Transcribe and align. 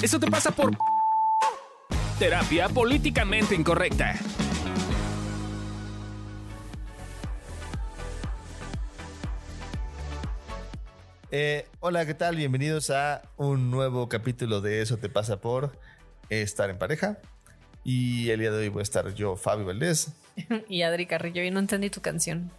Eso 0.00 0.20
te 0.20 0.30
pasa 0.30 0.52
por 0.52 0.70
terapia 2.20 2.68
políticamente 2.68 3.56
incorrecta. 3.56 4.14
Eh, 11.32 11.66
hola, 11.80 12.06
¿qué 12.06 12.14
tal? 12.14 12.36
Bienvenidos 12.36 12.90
a 12.90 13.22
un 13.36 13.72
nuevo 13.72 14.08
capítulo 14.08 14.60
de 14.60 14.82
Eso 14.82 14.98
te 14.98 15.08
pasa 15.08 15.40
por 15.40 15.76
estar 16.28 16.70
en 16.70 16.78
pareja. 16.78 17.18
Y 17.82 18.30
el 18.30 18.38
día 18.38 18.52
de 18.52 18.58
hoy 18.58 18.68
voy 18.68 18.80
a 18.80 18.82
estar 18.84 19.12
yo, 19.14 19.34
Fabio 19.34 19.66
Valdés. 19.66 20.12
y 20.68 20.82
Adri 20.82 21.06
Carrillo, 21.06 21.42
y 21.42 21.50
no 21.50 21.58
entendí 21.58 21.90
tu 21.90 22.00
canción. 22.00 22.52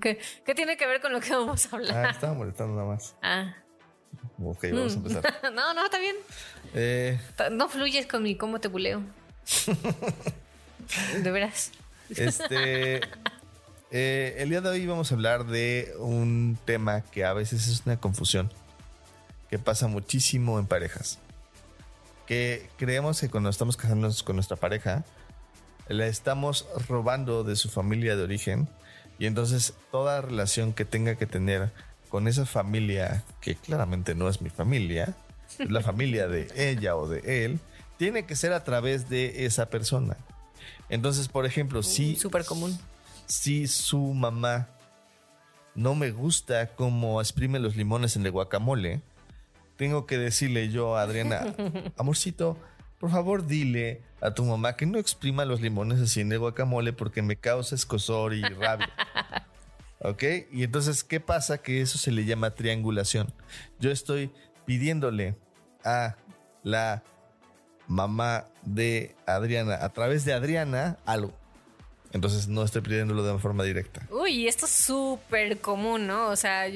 ¿Qué, 0.00 0.20
¿Qué, 0.46 0.54
tiene 0.54 0.76
que 0.76 0.86
ver 0.86 1.00
con 1.00 1.12
lo 1.12 1.20
que 1.20 1.30
vamos 1.30 1.66
a 1.66 1.76
hablar? 1.76 2.06
Ah, 2.06 2.10
estaba 2.10 2.32
molestando 2.32 2.76
nada 2.76 2.86
más. 2.86 3.16
Ah. 3.22 3.56
Ok, 4.42 4.64
vamos 4.72 4.94
a 4.94 4.96
Mm. 4.98 5.06
empezar. 5.06 5.34
no, 5.54 5.74
no, 5.74 5.84
está 5.84 5.98
bien. 5.98 6.16
Eh, 6.74 7.20
No 7.52 7.68
fluyes 7.68 8.06
con 8.06 8.22
mi 8.22 8.36
cómo 8.36 8.60
te 8.60 8.68
buleo. 8.68 9.02
de 11.22 11.30
veras. 11.30 11.70
este, 12.10 13.00
eh, 13.90 14.34
el 14.38 14.50
día 14.50 14.60
de 14.60 14.68
hoy 14.68 14.86
vamos 14.86 15.10
a 15.10 15.14
hablar 15.14 15.46
de 15.46 15.94
un 15.98 16.58
tema 16.64 17.02
que 17.02 17.24
a 17.24 17.32
veces 17.32 17.68
es 17.68 17.82
una 17.86 17.98
confusión, 17.98 18.50
que 19.50 19.58
pasa 19.58 19.86
muchísimo 19.86 20.58
en 20.58 20.66
parejas. 20.66 21.18
Que 22.26 22.68
creemos 22.78 23.20
que 23.20 23.28
cuando 23.28 23.50
estamos 23.50 23.76
casándonos 23.76 24.22
con 24.22 24.36
nuestra 24.36 24.56
pareja, 24.56 25.04
la 25.88 26.06
estamos 26.06 26.66
robando 26.88 27.44
de 27.44 27.54
su 27.56 27.68
familia 27.68 28.16
de 28.16 28.22
origen 28.22 28.68
y 29.18 29.26
entonces 29.26 29.74
toda 29.92 30.22
relación 30.22 30.72
que 30.72 30.84
tenga 30.86 31.14
que 31.16 31.26
tener 31.26 31.70
con 32.14 32.28
esa 32.28 32.46
familia, 32.46 33.24
que 33.40 33.56
claramente 33.56 34.14
no 34.14 34.28
es 34.28 34.40
mi 34.40 34.48
familia, 34.48 35.16
es 35.58 35.68
la 35.68 35.80
familia 35.80 36.28
de 36.28 36.46
ella 36.54 36.94
o 36.94 37.08
de 37.08 37.44
él, 37.44 37.58
tiene 37.96 38.24
que 38.24 38.36
ser 38.36 38.52
a 38.52 38.62
través 38.62 39.08
de 39.08 39.46
esa 39.46 39.68
persona. 39.68 40.16
Entonces, 40.88 41.26
por 41.26 41.44
ejemplo, 41.44 41.82
si, 41.82 42.14
Súper 42.14 42.44
común. 42.44 42.78
si 43.26 43.66
su 43.66 43.98
mamá 44.14 44.68
no 45.74 45.96
me 45.96 46.12
gusta 46.12 46.76
cómo 46.76 47.20
exprime 47.20 47.58
los 47.58 47.74
limones 47.74 48.14
en 48.14 48.24
el 48.24 48.30
guacamole, 48.30 49.02
tengo 49.74 50.06
que 50.06 50.16
decirle 50.16 50.68
yo 50.68 50.96
a 50.96 51.02
Adriana, 51.02 51.52
amorcito, 51.98 52.56
por 53.00 53.10
favor 53.10 53.44
dile 53.44 54.02
a 54.20 54.30
tu 54.34 54.44
mamá 54.44 54.76
que 54.76 54.86
no 54.86 55.00
exprima 55.00 55.44
los 55.44 55.60
limones 55.60 56.00
así 56.00 56.20
en 56.20 56.30
el 56.30 56.38
guacamole 56.38 56.92
porque 56.92 57.22
me 57.22 57.34
causa 57.34 57.74
escosor 57.74 58.34
y 58.34 58.42
rabia. 58.42 58.92
¿Ok? 60.04 60.22
Y 60.52 60.64
entonces, 60.64 61.02
¿qué 61.02 61.18
pasa? 61.18 61.58
Que 61.58 61.80
eso 61.80 61.96
se 61.96 62.10
le 62.12 62.26
llama 62.26 62.54
triangulación. 62.54 63.32
Yo 63.80 63.90
estoy 63.90 64.30
pidiéndole 64.66 65.34
a 65.82 66.16
la 66.62 67.02
mamá 67.88 68.46
de 68.64 69.16
Adriana, 69.26 69.78
a 69.82 69.88
través 69.88 70.26
de 70.26 70.34
Adriana, 70.34 70.98
algo. 71.06 71.32
Entonces 72.12 72.48
no 72.48 72.62
estoy 72.62 72.82
pidiéndolo 72.82 73.24
de 73.24 73.38
forma 73.38 73.64
directa. 73.64 74.06
Uy, 74.10 74.46
esto 74.46 74.66
es 74.66 74.72
súper 74.72 75.58
común, 75.58 76.06
¿no? 76.06 76.28
O 76.28 76.36
sea, 76.36 76.66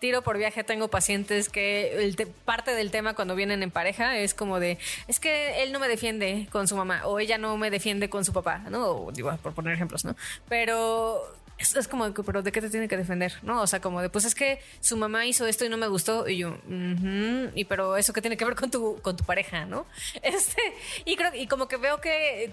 tiro 0.00 0.22
por 0.22 0.38
viaje, 0.38 0.64
tengo 0.64 0.88
pacientes 0.88 1.50
que 1.50 2.16
parte 2.44 2.74
del 2.74 2.90
tema 2.90 3.14
cuando 3.14 3.36
vienen 3.36 3.62
en 3.62 3.70
pareja 3.70 4.16
es 4.16 4.34
como 4.34 4.58
de, 4.58 4.78
es 5.06 5.20
que 5.20 5.62
él 5.62 5.72
no 5.72 5.78
me 5.78 5.88
defiende 5.88 6.48
con 6.50 6.66
su 6.66 6.74
mamá 6.74 7.06
o 7.06 7.20
ella 7.20 7.38
no 7.38 7.56
me 7.58 7.70
defiende 7.70 8.10
con 8.10 8.24
su 8.24 8.32
papá, 8.32 8.64
¿no? 8.70 8.88
O, 8.88 9.12
digo, 9.12 9.36
por 9.36 9.52
poner 9.52 9.74
ejemplos, 9.74 10.04
¿no? 10.04 10.16
Pero 10.48 11.22
es, 11.58 11.76
es 11.76 11.88
como, 11.88 12.12
que, 12.12 12.22
pero 12.22 12.42
¿de 12.42 12.50
qué 12.52 12.60
te 12.60 12.70
tiene 12.70 12.88
que 12.88 12.96
defender? 12.96 13.34
¿No? 13.42 13.62
O 13.62 13.66
sea, 13.66 13.80
como 13.80 14.00
de, 14.02 14.08
pues 14.10 14.24
es 14.24 14.34
que 14.34 14.60
su 14.80 14.96
mamá 14.96 15.26
hizo 15.26 15.46
esto 15.46 15.64
y 15.64 15.68
no 15.68 15.76
me 15.76 15.86
gustó 15.86 16.28
y 16.28 16.38
yo, 16.38 16.50
"Ujú, 16.66 17.50
y 17.54 17.64
pero 17.68 17.96
eso 17.96 18.12
qué 18.12 18.20
tiene 18.20 18.36
que 18.36 18.44
ver 18.44 18.54
con 18.54 18.70
tu, 18.70 19.00
con 19.02 19.16
tu 19.16 19.24
pareja, 19.24 19.64
¿no? 19.64 19.86
Este, 20.22 20.60
y 21.04 21.16
creo, 21.16 21.34
y 21.34 21.46
como 21.46 21.68
que 21.68 21.76
veo 21.76 22.00
que 22.00 22.44
eh, 22.44 22.52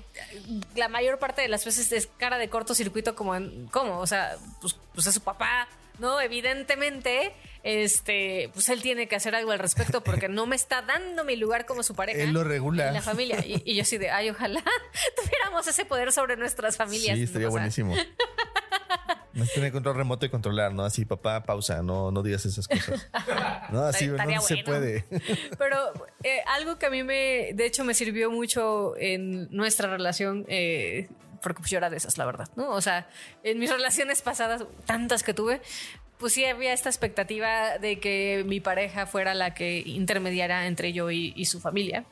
la 0.75 0.89
mayor 0.89 1.17
parte 1.19 1.41
de 1.41 1.47
las 1.47 1.65
veces 1.65 1.91
es 1.91 2.07
cara 2.17 2.37
de 2.37 2.49
cortocircuito 2.49 3.15
como 3.15 3.35
en, 3.35 3.67
¿cómo? 3.67 3.99
O 3.99 4.07
sea, 4.07 4.37
pues, 4.61 4.75
pues 4.93 5.07
es 5.07 5.13
su 5.13 5.21
papá, 5.21 5.67
¿no? 5.99 6.19
Evidentemente, 6.21 7.33
este, 7.63 8.49
pues 8.53 8.69
él 8.69 8.81
tiene 8.81 9.07
que 9.07 9.15
hacer 9.15 9.35
algo 9.35 9.51
al 9.51 9.59
respecto 9.59 10.01
porque 10.03 10.29
no 10.29 10.45
me 10.45 10.55
está 10.55 10.81
dando 10.81 11.23
mi 11.25 11.35
lugar 11.35 11.65
como 11.65 11.83
su 11.83 11.93
pareja. 11.95 12.21
Él 12.23 12.31
lo 12.31 12.43
regula. 12.43 12.87
En 12.87 12.93
la 12.93 13.01
familia. 13.01 13.43
Y, 13.45 13.61
y 13.65 13.75
yo 13.75 13.81
así 13.81 13.97
de, 13.97 14.09
ay, 14.09 14.29
ojalá 14.29 14.63
tuviéramos 15.23 15.67
ese 15.67 15.85
poder 15.85 16.11
sobre 16.11 16.37
nuestras 16.37 16.77
familias. 16.77 17.17
Sí, 17.17 17.23
estaría 17.23 17.47
O 17.47 17.51
sea, 17.51 17.59
buenísimo. 17.59 17.95
Es 19.43 19.53
tener 19.53 19.71
control 19.71 19.95
remoto 19.95 20.25
y 20.25 20.29
controlar, 20.29 20.73
¿no? 20.73 20.83
Así, 20.83 21.05
papá, 21.05 21.43
pausa, 21.43 21.81
no, 21.81 22.11
no 22.11 22.23
digas 22.23 22.45
esas 22.45 22.67
cosas. 22.67 23.09
No, 23.71 23.83
así 23.83 24.07
no 24.07 24.41
se 24.41 24.57
puede. 24.57 25.05
Pero 25.57 25.93
eh, 26.23 26.39
algo 26.47 26.79
que 26.79 26.87
a 26.87 26.89
mí 26.89 27.03
me, 27.03 27.51
de 27.53 27.65
hecho, 27.65 27.83
me 27.83 27.93
sirvió 27.93 28.31
mucho 28.31 28.95
en 28.97 29.47
nuestra 29.55 29.89
relación, 29.89 30.45
eh, 30.47 31.07
porque 31.41 31.59
pues 31.59 31.69
yo 31.69 31.77
era 31.77 31.89
de 31.89 31.97
esas, 31.97 32.17
la 32.17 32.25
verdad, 32.25 32.47
¿no? 32.55 32.71
O 32.71 32.81
sea, 32.81 33.07
en 33.43 33.59
mis 33.59 33.69
relaciones 33.69 34.21
pasadas, 34.21 34.65
tantas 34.85 35.21
que 35.21 35.33
tuve, 35.33 35.61
pues 36.17 36.33
sí 36.33 36.45
había 36.45 36.73
esta 36.73 36.89
expectativa 36.89 37.77
de 37.77 37.99
que 37.99 38.43
mi 38.45 38.59
pareja 38.59 39.05
fuera 39.05 39.33
la 39.35 39.53
que 39.53 39.79
intermediara 39.85 40.65
entre 40.65 40.93
yo 40.93 41.11
y, 41.11 41.33
y 41.35 41.45
su 41.45 41.59
familia. 41.59 42.05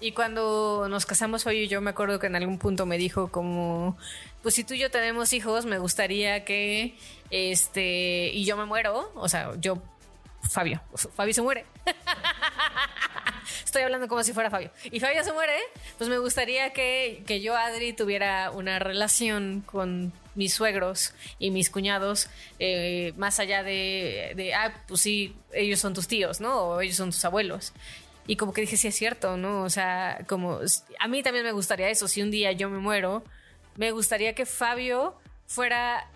Y 0.00 0.12
cuando 0.12 0.86
nos 0.88 1.04
casamos 1.04 1.46
hoy 1.46 1.68
yo 1.68 1.82
me 1.82 1.90
acuerdo 1.90 2.18
que 2.18 2.26
en 2.26 2.36
algún 2.36 2.58
punto 2.58 2.86
me 2.86 2.96
dijo 2.96 3.30
como, 3.30 3.98
pues 4.42 4.54
si 4.54 4.64
tú 4.64 4.72
y 4.72 4.78
yo 4.78 4.90
tenemos 4.90 5.32
hijos, 5.34 5.66
me 5.66 5.78
gustaría 5.78 6.44
que, 6.44 6.96
este, 7.30 8.30
y 8.32 8.44
yo 8.46 8.56
me 8.56 8.64
muero, 8.64 9.12
o 9.14 9.28
sea, 9.28 9.52
yo, 9.60 9.76
Fabio, 10.50 10.80
Fabio 11.14 11.34
se 11.34 11.42
muere. 11.42 11.66
Estoy 13.64 13.82
hablando 13.82 14.08
como 14.08 14.24
si 14.24 14.32
fuera 14.32 14.50
Fabio. 14.50 14.70
Y 14.90 15.00
Fabio 15.00 15.22
se 15.22 15.32
muere, 15.32 15.52
pues 15.98 16.08
me 16.08 16.18
gustaría 16.18 16.72
que, 16.72 17.22
que 17.26 17.42
yo, 17.42 17.54
Adri, 17.54 17.92
tuviera 17.92 18.50
una 18.50 18.78
relación 18.78 19.62
con 19.66 20.12
mis 20.34 20.54
suegros 20.54 21.12
y 21.38 21.50
mis 21.50 21.68
cuñados, 21.68 22.28
eh, 22.58 23.12
más 23.16 23.38
allá 23.38 23.62
de, 23.62 24.32
de, 24.34 24.54
ah, 24.54 24.82
pues 24.88 25.02
sí, 25.02 25.36
ellos 25.52 25.78
son 25.78 25.92
tus 25.92 26.08
tíos, 26.08 26.40
¿no? 26.40 26.62
O 26.62 26.80
ellos 26.80 26.96
son 26.96 27.10
tus 27.10 27.24
abuelos. 27.24 27.74
Y 28.30 28.36
como 28.36 28.52
que 28.52 28.60
dije, 28.60 28.76
sí 28.76 28.86
es 28.86 28.94
cierto, 28.94 29.36
¿no? 29.36 29.64
O 29.64 29.70
sea, 29.70 30.24
como 30.28 30.60
a 31.00 31.08
mí 31.08 31.20
también 31.24 31.44
me 31.44 31.50
gustaría 31.50 31.90
eso. 31.90 32.06
Si 32.06 32.22
un 32.22 32.30
día 32.30 32.52
yo 32.52 32.70
me 32.70 32.78
muero, 32.78 33.24
me 33.74 33.90
gustaría 33.90 34.36
que 34.36 34.46
Fabio 34.46 35.16
fuera 35.46 36.08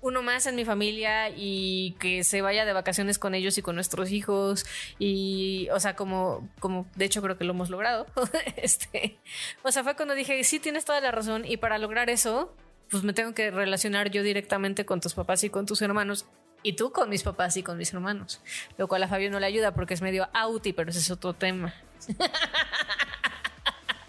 uno 0.00 0.22
más 0.22 0.46
en 0.46 0.56
mi 0.56 0.64
familia 0.64 1.28
y 1.28 1.92
que 2.00 2.24
se 2.24 2.42
vaya 2.42 2.64
de 2.64 2.72
vacaciones 2.72 3.20
con 3.20 3.36
ellos 3.36 3.58
y 3.58 3.62
con 3.62 3.76
nuestros 3.76 4.10
hijos 4.10 4.66
y 4.98 5.68
o 5.72 5.78
sea 5.78 5.94
como 5.94 6.48
como 6.58 6.86
de 6.94 7.04
hecho 7.04 7.20
creo 7.20 7.36
que 7.36 7.44
lo 7.44 7.52
hemos 7.52 7.68
logrado 7.68 8.06
este 8.56 9.18
o 9.64 9.72
sea 9.72 9.82
fue 9.82 9.96
cuando 9.96 10.14
dije 10.14 10.44
sí 10.44 10.60
tienes 10.60 10.84
toda 10.84 11.00
la 11.00 11.10
razón 11.10 11.44
y 11.44 11.56
para 11.56 11.78
lograr 11.78 12.10
eso 12.10 12.54
pues 12.90 13.02
me 13.02 13.12
tengo 13.12 13.34
que 13.34 13.50
relacionar 13.50 14.10
yo 14.10 14.22
directamente 14.22 14.84
con 14.84 15.00
tus 15.00 15.14
papás 15.14 15.42
y 15.42 15.50
con 15.50 15.66
tus 15.66 15.82
hermanos 15.82 16.26
y 16.62 16.74
tú 16.74 16.92
con 16.92 17.08
mis 17.08 17.22
papás 17.22 17.56
y 17.56 17.62
con 17.62 17.78
mis 17.78 17.92
hermanos 17.92 18.40
lo 18.78 18.88
cual 18.88 19.02
a 19.02 19.08
Fabio 19.08 19.30
no 19.30 19.40
le 19.40 19.46
ayuda 19.46 19.74
porque 19.74 19.94
es 19.94 20.02
medio 20.02 20.28
auti 20.32 20.72
pero 20.72 20.90
ese 20.90 21.00
es 21.00 21.10
otro 21.10 21.34
tema 21.34 21.74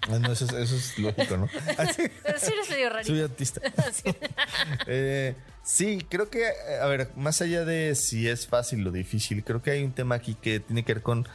Ah, 0.09 0.19
no, 0.19 0.33
eso, 0.33 0.45
es, 0.45 0.51
eso 0.51 0.75
es 0.75 0.99
lógico, 0.99 1.37
¿no? 1.37 1.49
Así, 1.77 2.03
pero 2.23 2.37
sí 2.37 2.51
eres 2.51 2.69
medio 2.69 2.89
rarito 2.89 3.13
soy 3.13 3.21
autista. 3.21 3.61
Sí. 3.93 4.03
Eh, 4.87 5.35
sí, 5.63 6.05
creo 6.09 6.29
que, 6.29 6.45
a 6.81 6.85
ver, 6.87 7.09
más 7.15 7.41
allá 7.41 7.63
de 7.63 7.95
si 7.95 8.27
es 8.27 8.47
fácil 8.47 8.85
o 8.85 8.91
difícil, 8.91 9.43
creo 9.43 9.61
que 9.61 9.71
hay 9.71 9.83
un 9.83 9.93
tema 9.93 10.15
aquí 10.15 10.35
que 10.35 10.59
tiene 10.59 10.83
que 10.83 10.95
ver 10.95 11.03
con 11.03 11.27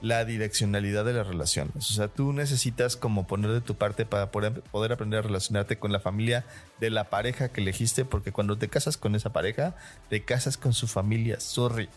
la 0.00 0.24
direccionalidad 0.24 1.04
de 1.04 1.12
las 1.12 1.26
relaciones. 1.26 1.90
O 1.90 1.94
sea, 1.94 2.08
tú 2.08 2.32
necesitas 2.32 2.96
como 2.96 3.26
poner 3.26 3.50
de 3.50 3.60
tu 3.60 3.74
parte 3.74 4.06
para 4.06 4.30
poder, 4.30 4.92
aprender 4.92 5.18
a 5.18 5.22
relacionarte 5.22 5.78
con 5.78 5.92
la 5.92 6.00
familia 6.00 6.44
de 6.78 6.90
la 6.90 7.10
pareja 7.10 7.50
que 7.50 7.60
elegiste, 7.60 8.04
porque 8.04 8.32
cuando 8.32 8.56
te 8.56 8.68
casas 8.68 8.96
con 8.96 9.14
esa 9.14 9.32
pareja, 9.32 9.76
te 10.08 10.24
casas 10.24 10.56
con 10.56 10.72
su 10.72 10.86
familia, 10.86 11.38
sorry. 11.40 11.88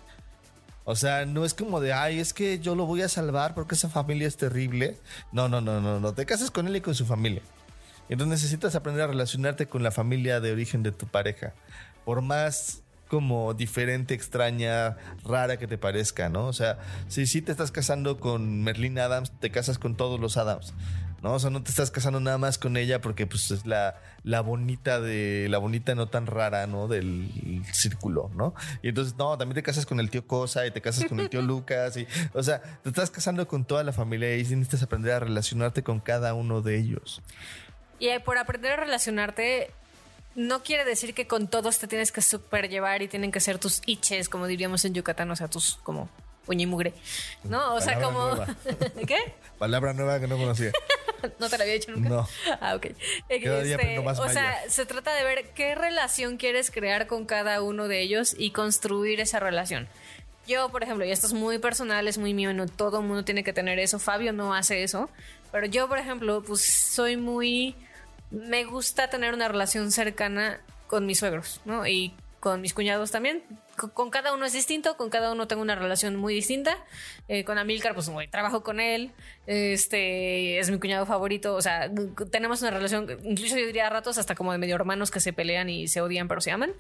O 0.86 0.96
sea, 0.96 1.26
no 1.26 1.46
es 1.46 1.54
como 1.54 1.80
de, 1.80 1.94
ay, 1.94 2.20
es 2.20 2.34
que 2.34 2.60
yo 2.60 2.76
lo 2.76 2.86
voy 2.86 3.02
a 3.04 3.10
salvar 3.10 3.56
porque 3.56 3.76
esa 3.76 3.88
familia 3.88 4.28
es 4.28 4.36
terrible. 4.36 4.98
No, 5.32 5.48
no, 5.48 5.62
no, 5.62 5.80
no, 5.80 6.02
no. 6.02 6.14
Te 6.14 6.26
casas 6.26 6.52
con 6.52 6.68
él 6.68 6.76
y 6.76 6.82
con 6.82 6.94
su 6.94 7.06
familia. 7.06 7.42
Entonces 8.10 8.42
necesitas 8.42 8.76
aprender 8.76 9.04
a 9.04 9.08
relacionarte 9.08 9.68
con 9.68 9.82
la 9.82 9.92
familia 9.92 10.42
de 10.42 10.52
origen 10.52 10.84
de 10.84 10.92
tu 10.92 11.08
pareja. 11.08 11.54
Por 12.04 12.22
más 12.22 12.83
como 13.14 13.54
diferente, 13.54 14.16
extraña, 14.16 14.98
rara 15.24 15.58
que 15.58 15.68
te 15.68 15.78
parezca, 15.78 16.30
¿no? 16.30 16.48
O 16.48 16.54
sea, 16.54 16.80
si 17.10 17.28
sí 17.28 17.44
te 17.44 17.52
estás 17.52 17.72
casando 17.72 18.20
con 18.20 18.64
Merlin 18.64 18.98
Adams, 18.98 19.32
te 19.40 19.52
casas 19.52 19.78
con 19.78 19.96
todos 19.96 20.20
los 20.20 20.36
Adams, 20.36 20.74
¿no? 21.22 21.34
O 21.34 21.40
sea, 21.40 21.52
no 21.52 21.62
te 21.62 21.70
estás 21.70 21.92
casando 21.92 22.20
nada 22.20 22.40
más 22.40 22.58
con 22.58 22.76
ella 22.76 23.02
porque 23.02 23.28
pues 23.28 23.52
es 23.52 23.68
la, 23.68 24.02
la 24.24 24.42
bonita 24.42 25.00
de, 25.00 25.46
la 25.48 25.60
bonita 25.60 25.94
no 25.94 26.08
tan 26.08 26.26
rara, 26.26 26.66
¿no? 26.66 26.88
Del 26.88 27.62
círculo, 27.72 28.32
¿no? 28.34 28.56
Y 28.82 28.90
entonces, 28.90 29.14
no, 29.16 29.38
también 29.38 29.54
te 29.54 29.62
casas 29.62 29.86
con 29.86 30.00
el 30.00 30.10
tío 30.10 30.26
Cosa 30.26 30.66
y 30.66 30.72
te 30.72 30.82
casas 30.82 31.06
con 31.06 31.20
el 31.20 31.30
tío 31.30 31.42
Lucas 31.44 31.96
y, 31.98 32.08
o 32.34 32.42
sea, 32.42 32.64
te 32.64 32.90
estás 32.90 33.12
casando 33.12 33.48
con 33.48 33.64
toda 33.64 33.84
la 33.84 33.94
familia 33.94 34.36
y 34.36 34.42
necesitas 34.42 34.82
aprender 34.82 35.12
a 35.12 35.20
relacionarte 35.20 35.84
con 35.84 36.00
cada 36.00 36.34
uno 36.34 36.64
de 36.64 36.80
ellos. 36.80 37.22
Y 38.00 38.08
eh, 38.08 38.20
por 38.22 38.40
aprender 38.40 38.72
a 38.72 38.78
relacionarte, 38.78 39.72
no 40.36 40.64
quiere 40.64 40.86
decir 40.86 41.14
que 41.14 41.28
con 41.28 41.48
todos 41.48 41.80
te 41.80 41.88
tienes 41.88 42.12
que 42.12 42.22
super 42.22 42.70
llevar 42.70 43.02
y 43.02 43.08
tienen 43.08 43.32
que 43.32 43.40
ser 43.40 43.60
tus 43.60 43.82
iches, 43.86 44.30
como 44.30 44.48
diríamos 44.48 44.84
en 44.86 44.94
Yucatán, 44.94 45.30
o 45.32 45.36
sea, 45.36 45.48
tus 45.48 45.76
como 45.84 46.10
uña 46.48 46.64
y 46.64 46.66
mugre. 46.66 46.94
¿No? 47.44 47.76
O 47.76 47.82
sea, 47.82 47.96
Palabra 47.96 48.06
como. 48.06 48.36
nueva. 48.36 48.56
¿Qué? 49.08 49.34
Palabra 49.58 49.94
nueva 49.94 50.20
que 50.20 50.28
no 50.28 50.38
conocía. 50.38 50.72
¿No 51.40 51.50
te 51.50 51.58
la 51.58 51.64
había 51.64 51.76
dicho 51.76 51.92
nunca? 51.92 52.10
No. 52.10 52.28
Ah, 52.60 52.76
ok. 52.76 52.88
Aprendo 53.26 54.04
más 54.04 54.20
o 54.20 54.28
sea, 54.28 54.44
maya. 54.44 54.70
se 54.70 54.86
trata 54.86 55.14
de 55.14 55.24
ver 55.24 55.50
qué 55.56 55.74
relación 55.74 56.38
quieres 56.38 56.70
crear 56.70 57.08
con 57.08 57.26
cada 57.26 57.62
uno 57.62 57.88
de 57.88 58.02
ellos 58.02 58.36
y 58.38 58.52
construir 58.52 59.22
esa 59.22 59.40
relación. 59.40 59.88
Yo, 60.48 60.70
por 60.70 60.84
ejemplo, 60.84 61.06
y 61.06 61.12
esto 61.12 61.28
es 61.28 61.34
muy 61.34 61.60
personal, 61.60 62.08
es 62.10 62.18
muy 62.18 62.34
mío, 62.34 62.54
no 62.54 62.68
todo 62.68 63.00
el 63.00 63.06
mundo 63.06 63.24
tiene 63.24 63.46
que 63.46 63.54
tener 63.54 63.80
eso. 63.80 64.00
Fabio 64.00 64.34
no 64.34 64.54
hace 64.54 64.84
eso. 64.84 65.10
Pero 65.54 65.68
yo, 65.68 65.88
por 65.88 65.98
ejemplo, 66.00 66.44
pues 66.44 66.62
soy 66.66 67.16
muy. 67.16 67.76
Me 68.34 68.66
gusta 68.66 69.10
tener 69.12 69.34
una 69.34 69.48
relación 69.48 69.92
cercana 69.92 70.60
con 70.88 71.06
mis 71.06 71.20
suegros, 71.20 71.62
¿no? 71.66 71.86
Y 71.86 72.16
con 72.40 72.60
mis 72.60 72.74
cuñados 72.74 73.12
también. 73.12 73.44
Con, 73.94 74.10
cada 74.10 74.34
uno 74.34 74.46
es 74.46 74.54
distinto, 74.54 74.98
con 74.98 75.10
cada 75.10 75.32
uno 75.32 75.48
tengo 75.48 75.62
una 75.62 75.76
relación 75.76 76.16
muy 76.16 76.34
distinta. 76.34 76.78
Eh, 77.28 77.46
con 77.46 77.58
Amilcar, 77.58 77.94
pues 77.94 78.12
trabajo 78.32 78.64
con 78.64 78.80
él. 78.80 79.12
Este 79.46 80.58
es 80.58 80.70
mi 80.72 80.80
cuñado 80.80 81.06
favorito. 81.06 81.56
O 81.56 81.62
sea, 81.62 81.90
tenemos 82.32 82.62
una 82.62 82.72
relación, 82.72 83.08
incluso 83.24 83.56
yo 83.56 83.66
diría 83.66 83.88
a 83.88 83.92
ratos 83.92 84.18
hasta 84.18 84.34
como 84.36 84.52
de 84.52 84.58
medio 84.58 84.76
hermanos 84.76 85.10
que 85.10 85.20
se 85.20 85.32
pelean 85.32 85.70
y 85.70 85.88
se 85.88 86.02
odian, 86.02 86.28
pero 86.28 86.42
se 86.42 86.52
aman. 86.52 86.74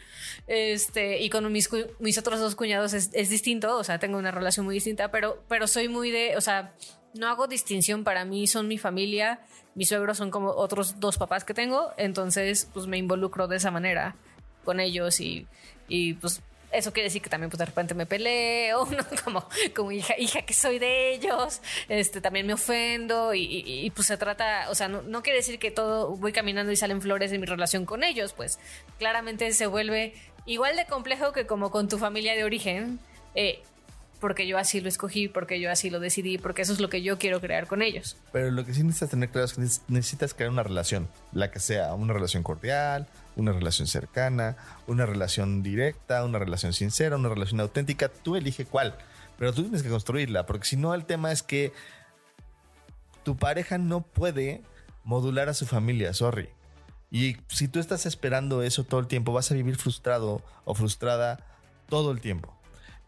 Este, 0.47 1.21
y 1.21 1.29
con 1.29 1.49
mis, 1.51 1.69
mis 1.99 2.17
otros 2.17 2.39
dos 2.39 2.55
cuñados 2.55 2.93
es, 2.93 3.11
es 3.13 3.29
distinto. 3.29 3.77
O 3.77 3.83
sea, 3.83 3.99
tengo 3.99 4.17
una 4.17 4.31
relación 4.31 4.65
muy 4.65 4.75
distinta, 4.75 5.11
pero, 5.11 5.43
pero 5.47 5.67
soy 5.67 5.87
muy 5.87 6.09
de, 6.09 6.35
o 6.35 6.41
sea, 6.41 6.73
no 7.13 7.27
hago 7.27 7.47
distinción 7.47 8.03
para 8.03 8.25
mí, 8.25 8.47
son 8.47 8.67
mi 8.67 8.77
familia. 8.77 9.39
Mis 9.75 9.89
suegros 9.89 10.17
son 10.17 10.31
como 10.31 10.49
otros 10.49 10.99
dos 10.99 11.17
papás 11.17 11.43
que 11.43 11.53
tengo. 11.53 11.93
Entonces, 11.97 12.69
pues 12.73 12.87
me 12.87 12.97
involucro 12.97 13.47
de 13.47 13.57
esa 13.57 13.71
manera 13.71 14.15
con 14.63 14.79
ellos 14.79 15.19
y, 15.19 15.47
y 15.87 16.13
pues 16.13 16.41
eso 16.73 16.91
quiere 16.91 17.05
decir 17.05 17.21
que 17.21 17.29
también 17.29 17.49
pues 17.49 17.59
de 17.59 17.65
repente 17.65 17.93
me 17.93 18.05
peleo, 18.05 18.85
¿no? 18.91 19.05
como, 19.23 19.47
como 19.75 19.91
hija, 19.91 20.15
hija 20.17 20.41
que 20.41 20.53
soy 20.53 20.79
de 20.79 21.13
ellos, 21.13 21.61
este 21.87 22.19
también 22.19 22.47
me 22.47 22.53
ofendo 22.53 23.33
y, 23.33 23.91
pues 23.95 24.07
se 24.07 24.17
trata, 24.17 24.69
o 24.69 24.75
sea, 24.75 24.87
no, 24.87 25.01
no 25.03 25.21
quiere 25.21 25.37
decir 25.37 25.59
que 25.59 25.71
todo 25.71 26.15
voy 26.17 26.33
caminando 26.33 26.71
y 26.71 26.75
salen 26.75 27.01
flores 27.01 27.31
en 27.31 27.41
mi 27.41 27.45
relación 27.47 27.85
con 27.85 28.03
ellos, 28.03 28.33
pues 28.33 28.59
claramente 28.97 29.51
se 29.53 29.67
vuelve 29.67 30.13
igual 30.45 30.75
de 30.75 30.85
complejo 30.85 31.31
que 31.31 31.45
como 31.45 31.71
con 31.71 31.87
tu 31.87 31.97
familia 31.97 32.33
de 32.33 32.43
origen, 32.43 32.99
eh, 33.35 33.61
porque 34.23 34.47
yo 34.47 34.57
así 34.57 34.79
lo 34.79 34.87
escogí, 34.87 35.27
porque 35.27 35.59
yo 35.59 35.69
así 35.69 35.89
lo 35.89 35.99
decidí, 35.99 36.37
porque 36.37 36.61
eso 36.61 36.71
es 36.71 36.79
lo 36.79 36.87
que 36.89 37.01
yo 37.01 37.17
quiero 37.17 37.41
crear 37.41 37.67
con 37.67 37.81
ellos. 37.81 38.15
Pero 38.31 38.51
lo 38.51 38.65
que 38.65 38.73
sí 38.73 38.81
necesitas 38.81 39.09
tener 39.09 39.27
claro 39.27 39.43
es 39.43 39.51
que 39.53 39.59
neces- 39.61 39.81
necesitas 39.89 40.33
crear 40.33 40.49
una 40.49 40.63
relación, 40.63 41.09
la 41.33 41.51
que 41.51 41.59
sea, 41.59 41.93
una 41.93 42.13
relación 42.13 42.41
cordial, 42.41 43.05
una 43.35 43.51
relación 43.51 43.85
cercana, 43.85 44.55
una 44.87 45.05
relación 45.05 45.61
directa, 45.61 46.23
una 46.23 46.39
relación 46.39 46.71
sincera, 46.71 47.17
una 47.17 47.27
relación 47.27 47.59
auténtica. 47.59 48.07
Tú 48.07 48.37
elige 48.37 48.63
cuál, 48.63 48.95
pero 49.37 49.51
tú 49.51 49.63
tienes 49.63 49.83
que 49.83 49.89
construirla, 49.89 50.45
porque 50.45 50.67
si 50.67 50.77
no 50.77 50.93
el 50.93 51.03
tema 51.03 51.33
es 51.33 51.43
que 51.43 51.73
tu 53.23 53.35
pareja 53.35 53.77
no 53.77 54.03
puede 54.03 54.61
modular 55.03 55.49
a 55.49 55.53
su 55.53 55.65
familia, 55.65 56.13
sorry. 56.13 56.47
Y 57.11 57.35
si 57.49 57.67
tú 57.67 57.81
estás 57.81 58.05
esperando 58.05 58.63
eso 58.63 58.85
todo 58.85 59.01
el 59.01 59.07
tiempo, 59.07 59.33
vas 59.33 59.51
a 59.51 59.53
vivir 59.53 59.75
frustrado 59.75 60.41
o 60.63 60.75
frustrada 60.75 61.45
todo 61.89 62.13
el 62.13 62.21
tiempo. 62.21 62.57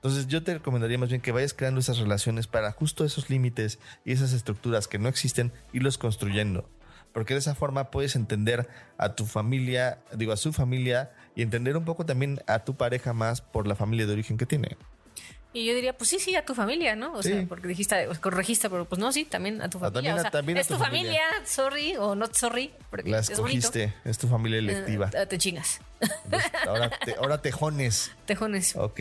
Entonces 0.05 0.27
yo 0.27 0.43
te 0.43 0.53
recomendaría 0.53 0.99
más 0.99 1.09
bien 1.09 1.19
que 1.19 1.31
vayas 1.31 1.55
creando 1.55 1.79
esas 1.79 1.97
relaciones 1.97 2.45
para 2.45 2.71
justo 2.71 3.05
esos 3.05 3.31
límites 3.31 3.79
y 4.05 4.11
esas 4.11 4.33
estructuras 4.33 4.87
que 4.87 4.99
no 4.99 5.09
existen, 5.09 5.51
irlos 5.73 5.97
construyendo. 5.97 6.69
Porque 7.11 7.33
de 7.33 7.39
esa 7.39 7.55
forma 7.55 7.89
puedes 7.89 8.15
entender 8.15 8.69
a 8.99 9.15
tu 9.15 9.25
familia, 9.25 9.97
digo, 10.15 10.31
a 10.31 10.37
su 10.37 10.53
familia 10.53 11.11
y 11.35 11.41
entender 11.41 11.75
un 11.75 11.85
poco 11.85 12.05
también 12.05 12.39
a 12.45 12.59
tu 12.59 12.75
pareja 12.75 13.13
más 13.13 13.41
por 13.41 13.65
la 13.65 13.73
familia 13.73 14.05
de 14.05 14.13
origen 14.13 14.37
que 14.37 14.45
tiene. 14.45 14.77
Y 15.53 15.65
yo 15.65 15.73
diría, 15.73 15.97
pues 15.97 16.11
sí, 16.11 16.19
sí, 16.19 16.35
a 16.35 16.45
tu 16.45 16.53
familia, 16.53 16.95
¿no? 16.95 17.13
O 17.13 17.23
Sí. 17.23 17.29
sea, 17.29 17.45
porque 17.47 17.67
dijiste, 17.67 18.05
pues, 18.05 18.19
corregiste, 18.19 18.69
pero 18.69 18.85
pues 18.85 18.99
no, 18.99 19.11
sí, 19.11 19.25
también 19.25 19.59
a 19.63 19.69
tu 19.71 19.79
Ah, 19.79 19.89
familia. 19.89 19.93
también 19.93 20.17
o 20.17 20.21
sea, 20.21 20.29
también 20.29 20.57
es 20.59 20.67
tu 20.67 20.75
tu 20.75 20.83
familia. 20.83 21.21
sorry, 21.45 21.95
o 21.95 22.13
not 22.13 22.35
sorry, 22.35 22.71
porque 22.91 23.09
La 23.09 23.19
es 23.19 23.31
escogiste, 23.31 23.91
es 24.03 24.19
tu 24.19 24.27
familia 24.27 24.59
electiva. 24.59 25.09
Eh, 25.13 25.25
te 25.25 25.39
chingas. 25.39 25.79
Entonces, 26.25 26.51
ahora, 26.67 26.91
te, 27.03 27.15
ahora 27.15 27.41
tejones. 27.41 28.11
Tejones. 28.27 28.75
¿Ok? 28.75 28.99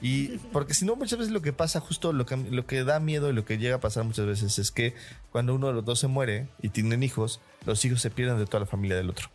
Y 0.00 0.38
porque 0.52 0.74
si 0.74 0.84
no, 0.84 0.94
muchas 0.94 1.18
veces 1.18 1.32
lo 1.32 1.40
que 1.40 1.52
pasa, 1.52 1.80
justo 1.80 2.12
lo 2.12 2.26
que, 2.26 2.36
lo 2.36 2.66
que 2.66 2.84
da 2.84 3.00
miedo 3.00 3.30
y 3.30 3.32
lo 3.32 3.44
que 3.44 3.58
llega 3.58 3.76
a 3.76 3.80
pasar 3.80 4.04
muchas 4.04 4.26
veces 4.26 4.58
es 4.58 4.70
que 4.70 4.94
cuando 5.32 5.54
uno 5.54 5.68
de 5.68 5.72
los 5.72 5.84
dos 5.84 5.98
se 5.98 6.06
muere 6.06 6.48
y 6.60 6.68
tienen 6.68 7.02
hijos, 7.02 7.40
los 7.64 7.84
hijos 7.84 8.02
se 8.02 8.10
pierden 8.10 8.38
de 8.38 8.46
toda 8.46 8.60
la 8.60 8.66
familia 8.66 8.96
del 8.96 9.08
otro. 9.08 9.28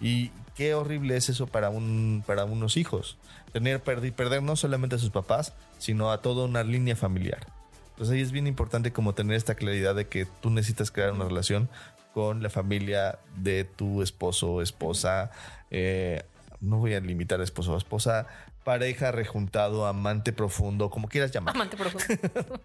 Y 0.00 0.30
qué 0.56 0.74
horrible 0.74 1.16
es 1.16 1.28
eso 1.28 1.46
para, 1.46 1.70
un, 1.70 2.22
para 2.26 2.44
unos 2.44 2.76
hijos. 2.76 3.18
Tener, 3.52 3.82
perder, 3.82 4.12
perder 4.12 4.42
no 4.42 4.56
solamente 4.56 4.96
a 4.96 4.98
sus 4.98 5.10
papás, 5.10 5.52
sino 5.78 6.10
a 6.10 6.22
toda 6.22 6.44
una 6.44 6.62
línea 6.62 6.96
familiar. 6.96 7.46
Entonces 7.90 8.14
ahí 8.14 8.20
es 8.20 8.32
bien 8.32 8.46
importante 8.46 8.92
como 8.92 9.14
tener 9.14 9.36
esta 9.36 9.54
claridad 9.54 9.94
de 9.94 10.08
que 10.08 10.26
tú 10.40 10.50
necesitas 10.50 10.90
crear 10.90 11.12
una 11.12 11.24
relación 11.24 11.68
con 12.14 12.42
la 12.42 12.50
familia 12.50 13.18
de 13.36 13.64
tu 13.64 14.02
esposo 14.02 14.62
esposa. 14.62 15.30
eh, 15.70 16.22
no 16.62 16.78
voy 16.78 16.94
a 16.94 17.00
limitar 17.00 17.40
a 17.40 17.44
esposo 17.44 17.74
o 17.74 17.76
esposa, 17.76 18.26
pareja, 18.64 19.10
rejuntado, 19.12 19.86
amante 19.86 20.32
profundo, 20.32 20.88
como 20.88 21.08
quieras 21.08 21.30
llamar. 21.32 21.54
Amante 21.54 21.76
profundo. 21.76 22.06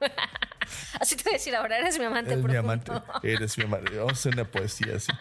Así 0.99 1.15
te 1.15 1.23
voy 1.23 1.33
a 1.33 1.37
decir 1.37 1.55
ahora, 1.55 1.77
eres 1.79 1.97
mi 1.97 2.05
amante 2.05 2.33
Eres 2.33 2.43
mi 2.45 2.51
profundo. 2.53 2.93
amante, 2.93 3.31
eres 3.33 3.57
mi 3.57 3.63
amante. 3.65 3.95
Vamos 3.97 4.11
a 4.11 4.13
hacer 4.13 4.33
una 4.33 4.45
poesía 4.45 4.95
así. 4.97 5.11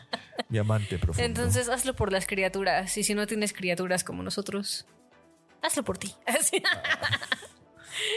Mi 0.49 0.59
amante 0.59 0.99
profundo. 0.99 1.25
Entonces 1.25 1.69
hazlo 1.69 1.95
por 1.95 2.13
las 2.13 2.27
criaturas. 2.27 2.97
Y 2.99 3.05
si 3.05 3.15
no 3.15 3.27
tienes 3.27 3.53
criaturas 3.53 4.03
como 4.05 4.23
nosotros, 4.25 4.87
hazlo 5.63 5.85
por 5.85 5.99
ti. 5.99 6.15
Así. 6.27 6.61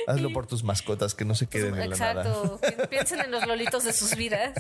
Hazlo 0.10 0.32
por 0.34 0.48
tus 0.48 0.64
mascotas 0.64 1.14
que 1.14 1.24
no 1.24 1.36
se 1.36 1.48
queden 1.48 1.76
en 1.80 1.90
la 1.92 1.96
nada. 1.96 2.22
Exacto. 2.24 2.60
Pi- 2.62 2.88
Piensen 2.88 3.20
en 3.20 3.32
los 3.32 3.46
lolitos 3.46 3.84
de 3.84 3.94
sus 3.94 4.16
vidas. 4.16 4.54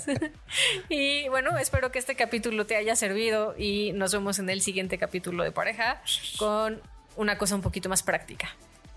y 0.89 1.27
bueno, 1.29 1.57
espero 1.57 1.91
que 1.91 1.97
este 1.99 2.15
capítulo 2.15 2.65
te 2.65 2.75
haya 2.75 2.95
servido 2.95 3.55
y 3.57 3.91
nos 3.93 4.13
vemos 4.13 4.37
en 4.39 4.49
el 4.49 4.61
siguiente 4.61 4.97
capítulo 4.97 5.43
de 5.43 5.51
pareja 5.51 6.01
con 6.37 6.81
una 7.15 7.37
cosa 7.37 7.55
un 7.55 7.61
poquito 7.61 7.89
más 7.89 8.03
práctica. 8.03 8.49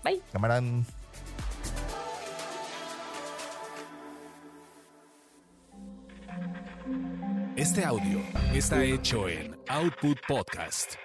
Bye. 0.03 0.21
Camarán. 0.31 0.85
Este 7.55 7.83
audio 7.85 8.19
está 8.53 8.83
hecho 8.83 9.27
en 9.29 9.55
Output 9.69 10.17
Podcast. 10.27 10.95